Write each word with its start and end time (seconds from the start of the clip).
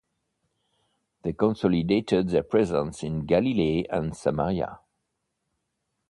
They 1.21 1.33
consolidated 1.33 2.29
their 2.29 2.41
presence 2.41 3.03
in 3.03 3.27
Galilee 3.27 3.83
and 3.91 4.17
Samaria. 4.17 4.79